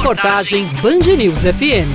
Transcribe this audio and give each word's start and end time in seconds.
Reportagem 0.00 0.64
Band 0.82 1.14
News 1.14 1.42
FM. 1.42 1.92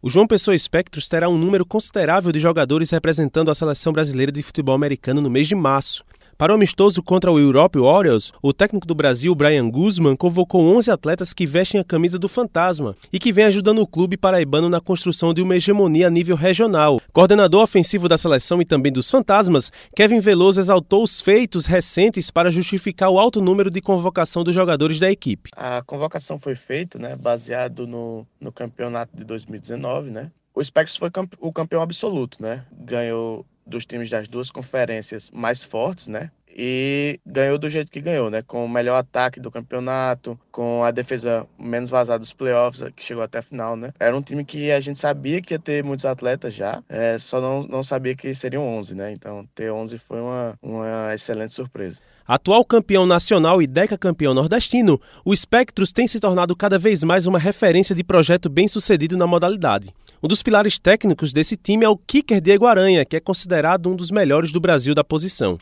O 0.00 0.08
João 0.08 0.24
Pessoa 0.24 0.54
Espectros 0.54 1.08
terá 1.08 1.28
um 1.28 1.36
número 1.36 1.66
considerável 1.66 2.30
de 2.30 2.38
jogadores 2.38 2.90
representando 2.90 3.50
a 3.50 3.56
seleção 3.56 3.92
brasileira 3.92 4.30
de 4.30 4.40
futebol 4.40 4.72
americano 4.72 5.20
no 5.20 5.28
mês 5.28 5.48
de 5.48 5.56
março. 5.56 6.04
Para 6.38 6.52
o 6.52 6.54
amistoso 6.54 7.02
contra 7.02 7.30
o 7.30 7.40
Europe 7.40 7.76
Warriors, 7.76 8.32
o 8.40 8.52
técnico 8.52 8.86
do 8.86 8.94
Brasil, 8.94 9.34
Brian 9.34 9.68
Guzman, 9.68 10.14
convocou 10.14 10.64
11 10.76 10.92
atletas 10.92 11.32
que 11.32 11.44
vestem 11.44 11.80
a 11.80 11.84
camisa 11.84 12.16
do 12.16 12.28
Fantasma 12.28 12.94
e 13.12 13.18
que 13.18 13.32
vem 13.32 13.46
ajudando 13.46 13.80
o 13.80 13.86
clube 13.86 14.16
paraibano 14.16 14.68
na 14.68 14.80
construção 14.80 15.34
de 15.34 15.42
uma 15.42 15.56
hegemonia 15.56 16.06
a 16.06 16.10
nível 16.10 16.36
regional. 16.36 17.00
Coordenador 17.14 17.62
ofensivo 17.62 18.08
da 18.08 18.18
seleção 18.18 18.60
e 18.60 18.64
também 18.64 18.90
dos 18.90 19.08
Fantasmas, 19.08 19.70
Kevin 19.94 20.18
Veloso 20.18 20.58
exaltou 20.58 21.04
os 21.04 21.20
feitos 21.20 21.64
recentes 21.64 22.28
para 22.28 22.50
justificar 22.50 23.08
o 23.08 23.20
alto 23.20 23.40
número 23.40 23.70
de 23.70 23.80
convocação 23.80 24.42
dos 24.42 24.52
jogadores 24.52 24.98
da 24.98 25.08
equipe. 25.08 25.48
A 25.54 25.80
convocação 25.82 26.40
foi 26.40 26.56
feita, 26.56 26.98
né, 26.98 27.14
baseado 27.14 27.86
no, 27.86 28.26
no 28.40 28.50
campeonato 28.50 29.16
de 29.16 29.22
2019, 29.22 30.10
né? 30.10 30.32
O 30.52 30.64
Spectros 30.64 30.96
foi 30.96 31.08
o 31.38 31.52
campeão 31.52 31.82
absoluto, 31.82 32.42
né? 32.42 32.64
Ganhou 32.72 33.46
dos 33.64 33.86
times 33.86 34.10
das 34.10 34.26
duas 34.26 34.50
conferências 34.50 35.30
mais 35.30 35.62
fortes, 35.62 36.08
né? 36.08 36.32
E 36.56 37.18
ganhou 37.26 37.58
do 37.58 37.68
jeito 37.68 37.90
que 37.90 38.00
ganhou, 38.00 38.30
né? 38.30 38.40
Com 38.42 38.64
o 38.64 38.68
melhor 38.68 38.96
ataque 38.96 39.40
do 39.40 39.50
campeonato, 39.50 40.38
com 40.52 40.84
a 40.84 40.92
defesa 40.92 41.46
menos 41.58 41.90
vazada 41.90 42.20
dos 42.20 42.32
playoffs, 42.32 42.84
que 42.94 43.04
chegou 43.04 43.24
até 43.24 43.38
a 43.38 43.42
final, 43.42 43.76
né? 43.76 43.92
Era 43.98 44.16
um 44.16 44.22
time 44.22 44.44
que 44.44 44.70
a 44.70 44.80
gente 44.80 44.98
sabia 44.98 45.42
que 45.42 45.54
ia 45.54 45.58
ter 45.58 45.82
muitos 45.82 46.04
atletas 46.04 46.54
já, 46.54 46.82
é, 46.88 47.18
só 47.18 47.40
não, 47.40 47.64
não 47.64 47.82
sabia 47.82 48.14
que 48.14 48.32
seriam 48.32 48.64
11, 48.64 48.94
né? 48.94 49.12
Então, 49.12 49.44
ter 49.52 49.72
11 49.72 49.98
foi 49.98 50.20
uma, 50.20 50.56
uma 50.62 51.12
excelente 51.12 51.52
surpresa. 51.52 52.00
Atual 52.26 52.64
campeão 52.64 53.04
nacional 53.04 53.60
e 53.60 53.66
decacampeão 53.66 54.32
nordestino, 54.32 54.98
o 55.24 55.36
Spectros 55.36 55.92
tem 55.92 56.06
se 56.06 56.18
tornado 56.18 56.56
cada 56.56 56.78
vez 56.78 57.04
mais 57.04 57.26
uma 57.26 57.38
referência 57.38 57.94
de 57.94 58.02
projeto 58.02 58.48
bem 58.48 58.66
sucedido 58.66 59.16
na 59.16 59.26
modalidade. 59.26 59.92
Um 60.22 60.28
dos 60.28 60.42
pilares 60.42 60.78
técnicos 60.78 61.34
desse 61.34 61.54
time 61.54 61.84
é 61.84 61.88
o 61.88 61.98
kicker 61.98 62.40
Diego 62.40 62.64
Aranha, 62.64 63.04
que 63.04 63.16
é 63.16 63.20
considerado 63.20 63.90
um 63.90 63.96
dos 63.96 64.10
melhores 64.10 64.50
do 64.52 64.60
Brasil 64.60 64.94
da 64.94 65.04
posição. 65.04 65.58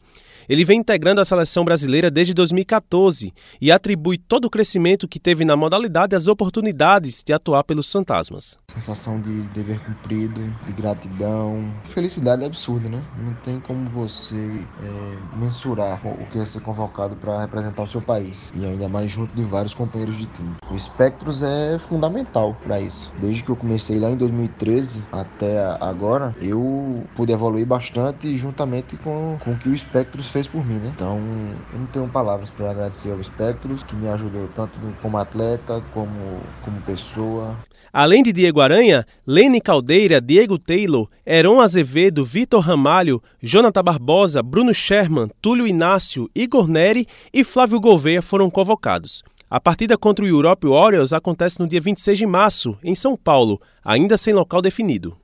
Ele 0.48 0.64
vem 0.64 0.80
integrando 0.80 1.20
a 1.20 1.24
seleção 1.24 1.64
brasileira 1.64 2.10
desde 2.10 2.34
2014 2.34 3.32
e 3.60 3.70
atribui 3.70 4.18
todo 4.18 4.46
o 4.46 4.50
crescimento 4.50 5.08
que 5.08 5.20
teve 5.20 5.44
na 5.44 5.56
modalidade 5.56 6.16
às 6.16 6.26
oportunidades 6.26 7.22
de 7.24 7.32
atuar 7.32 7.64
pelos 7.64 7.90
fantasmas. 7.90 8.58
Sensação 8.72 9.20
de 9.20 9.48
dever 9.50 9.80
cumprido, 9.82 10.56
de 10.62 10.72
gratidão, 10.72 11.78
felicidade 11.84 12.42
absurda, 12.44 12.88
né? 12.88 13.06
Não 13.12 13.34
tem 13.36 13.60
como 13.60 13.86
você 13.86 14.72
é, 14.76 15.20
mensurar 15.30 16.00
o 16.06 16.26
que 16.26 16.38
é 16.38 16.46
ser 16.46 16.62
convocado 16.62 17.18
para 17.18 17.38
representar 17.40 17.82
o 17.82 17.86
seu 17.86 18.00
país 18.00 18.48
e 18.54 18.64
ainda 18.64 18.88
mais 18.88 19.10
junto 19.10 19.36
de 19.36 19.44
vários 19.44 19.74
companheiros 19.74 20.16
de 20.16 20.26
time. 20.26 20.58
O 20.70 20.78
Spectros 20.78 21.42
é 21.42 21.78
fundamental 21.78 22.58
para 22.62 22.80
isso. 22.80 23.12
Desde 23.14 23.42
que 23.42 23.50
eu 23.50 23.56
comecei 23.58 23.98
lá 23.98 24.10
em 24.10 24.16
2013 24.16 25.06
até 25.12 25.58
agora, 25.78 26.32
eu 26.38 27.10
pude 27.14 27.30
evoluir 27.32 27.66
bastante 27.66 28.36
juntamente 28.38 28.96
com, 28.96 29.38
com 29.38 29.52
o 29.52 29.58
que 29.58 29.68
o 29.68 29.76
Spectros 29.76 30.28
fez 30.28 30.48
por 30.48 30.64
mim, 30.64 30.80
né? 30.80 30.88
Então, 30.88 31.62
eu 31.68 31.78
não 31.78 31.86
tenho 31.86 32.10
palavras 32.10 32.50
para 32.50 32.70
agradecer 32.70 33.10
ao 33.10 33.22
Spectros, 33.22 33.82
que 33.82 33.96
me 33.96 34.08
ajudou 34.08 34.48
tanto 34.48 34.96
como 34.96 35.18
atleta 35.18 35.82
como 35.90 36.56
como 36.60 36.82
pessoa. 36.82 37.62
Além 37.92 38.22
de 38.22 38.32
Diego 38.32 38.60
Aranha, 38.62 39.06
Lene 39.26 39.60
Caldeira, 39.60 40.20
Diego 40.20 40.58
Taylor, 40.58 41.08
Heron 41.26 41.60
Azevedo, 41.60 42.24
Vitor 42.24 42.60
Ramalho, 42.60 43.22
Jonathan 43.42 43.82
Barbosa, 43.82 44.42
Bruno 44.42 44.72
Sherman, 44.72 45.28
Túlio 45.40 45.66
Inácio, 45.66 46.30
Igor 46.34 46.68
Neri 46.68 47.06
e 47.32 47.44
Flávio 47.44 47.80
Gouveia 47.80 48.22
foram 48.22 48.48
convocados. 48.48 49.22
A 49.50 49.60
partida 49.60 49.98
contra 49.98 50.24
o 50.24 50.28
Europe 50.28 50.66
Warriors 50.66 51.12
acontece 51.12 51.60
no 51.60 51.68
dia 51.68 51.80
26 51.80 52.16
de 52.16 52.24
março, 52.24 52.78
em 52.82 52.94
São 52.94 53.14
Paulo, 53.16 53.60
ainda 53.84 54.16
sem 54.16 54.32
local 54.32 54.62
definido. 54.62 55.14